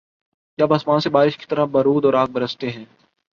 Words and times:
جب 0.57 0.73
آسمان 0.73 0.99
سے 0.99 1.09
بارش 1.09 1.37
کی 1.37 1.45
طرح 1.49 1.65
بارود 1.65 2.05
اور 2.05 2.13
آگ‘ 2.13 2.27
برستے 2.27 2.69
ہیں۔ 2.69 2.85